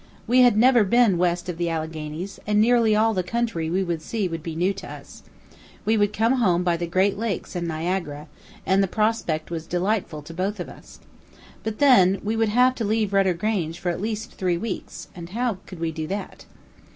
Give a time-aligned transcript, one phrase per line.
[0.25, 4.01] We had never been west of the Alleghanies, and nearly all the country we would
[4.01, 5.21] see would be new to us.
[5.85, 8.27] We would come home by the great lakes and Niagara,
[8.65, 11.01] and the prospect was delightful to both of us.
[11.61, 15.29] But then we would have to leave Rudder Grange for at least three weeks, and
[15.29, 16.45] how could we do that?